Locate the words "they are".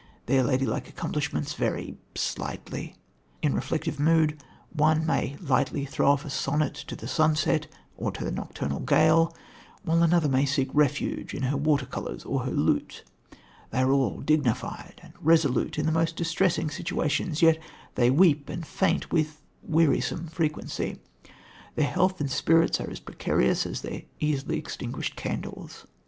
13.69-13.91